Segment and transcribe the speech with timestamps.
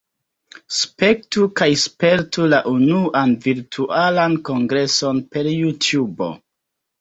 [0.75, 6.33] Spektu kaj spertu la unuan Virtualan Kongreson per JuTubo!